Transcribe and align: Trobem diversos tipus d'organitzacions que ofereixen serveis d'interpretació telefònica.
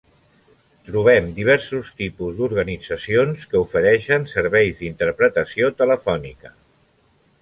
Trobem 0.85 1.27
diversos 1.39 1.91
tipus 1.99 2.39
d'organitzacions 2.39 3.45
que 3.51 3.61
ofereixen 3.67 4.27
serveis 4.33 4.81
d'interpretació 4.81 5.71
telefònica. 5.83 6.53